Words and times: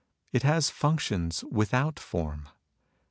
It 0.33 0.41
has 0.41 0.71
functions 0.71 1.43
without 1.51 1.99
form. 1.99 2.49